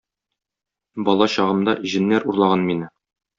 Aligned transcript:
Бала 1.09 1.27
чагымда 1.33 1.77
җеннәр 1.93 2.27
урлаган 2.33 2.65
мине. 2.73 2.91